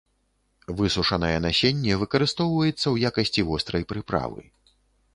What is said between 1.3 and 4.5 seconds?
насенне выкарыстоўваецца ў якасці вострай прыправы.